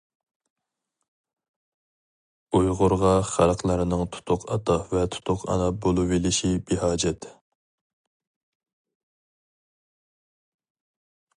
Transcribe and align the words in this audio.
ئۇيغۇرغا 2.59 3.11
خەقلەرنىڭ 3.31 4.01
تۇتۇق 4.15 4.47
ئاتا 4.55 4.77
ۋە 4.95 5.03
تۇتۇق 5.17 5.45
ئانا 5.55 5.67
بولۇۋېلىشى 5.83 6.51
بىھاجەت. 6.71 7.29